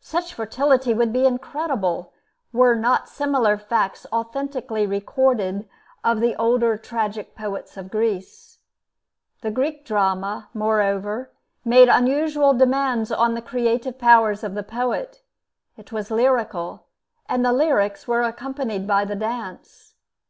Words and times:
Such 0.00 0.32
fertility 0.32 0.94
would 0.94 1.12
be 1.12 1.26
incredible, 1.26 2.14
were 2.54 2.74
not 2.74 3.06
similar 3.06 3.58
facts 3.58 4.06
authentically 4.10 4.86
recorded 4.86 5.68
of 6.02 6.20
the 6.22 6.34
older 6.36 6.78
tragic 6.78 7.36
poets 7.36 7.76
of 7.76 7.90
Greece. 7.90 8.60
The 9.42 9.50
Greek 9.50 9.84
drama, 9.84 10.48
moreover, 10.54 11.32
made 11.66 11.90
unusual 11.90 12.54
demands 12.54 13.12
on 13.12 13.34
the 13.34 13.42
creative 13.42 13.98
powers 13.98 14.42
of 14.42 14.54
the 14.54 14.62
poet. 14.62 15.20
It 15.76 15.92
was 15.92 16.10
lyrical, 16.10 16.86
and 17.28 17.44
the 17.44 17.52
lyrics 17.52 18.08
were 18.08 18.22
accompanied 18.22 18.86
by 18.86 19.04
the 19.04 19.16
dance. 19.16 19.96